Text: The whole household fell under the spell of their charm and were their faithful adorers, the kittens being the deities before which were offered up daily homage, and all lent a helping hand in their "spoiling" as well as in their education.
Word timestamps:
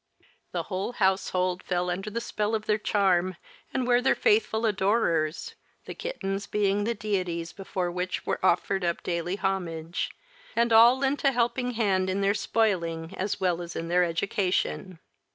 The 0.51 0.63
whole 0.63 0.93
household 0.93 1.61
fell 1.61 1.91
under 1.91 2.09
the 2.09 2.19
spell 2.19 2.55
of 2.55 2.65
their 2.65 2.79
charm 2.79 3.35
and 3.71 3.85
were 3.85 4.01
their 4.01 4.15
faithful 4.15 4.65
adorers, 4.65 5.53
the 5.85 5.93
kittens 5.93 6.47
being 6.47 6.85
the 6.85 6.95
deities 6.95 7.53
before 7.53 7.91
which 7.91 8.25
were 8.25 8.39
offered 8.43 8.83
up 8.83 9.03
daily 9.03 9.35
homage, 9.35 10.09
and 10.55 10.73
all 10.73 10.97
lent 10.97 11.23
a 11.23 11.31
helping 11.33 11.73
hand 11.75 12.09
in 12.09 12.21
their 12.21 12.33
"spoiling" 12.33 13.13
as 13.15 13.39
well 13.39 13.61
as 13.61 13.75
in 13.75 13.89
their 13.89 14.03
education. 14.03 14.97